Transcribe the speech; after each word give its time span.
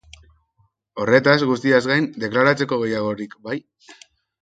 Horretaz 1.03 1.35
guztiaz 1.51 1.83
gain, 1.93 2.09
deklaratzeko 2.27 2.83
gehiagorik 2.87 3.41
bai? 3.49 3.63